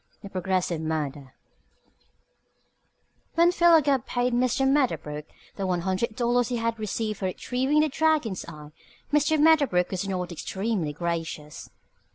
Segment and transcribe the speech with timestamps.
[0.23, 1.35] THE PROGRESSIVE MURDER
[3.35, 4.67] When Philo Gubb paid Mr.
[4.67, 5.25] Medderbrook
[5.57, 8.71] the one hundred dollars he had received for retrieving the Dragon's Eye,
[9.13, 9.39] Mr.
[9.39, 11.69] Medderbrook was not extremely gracious.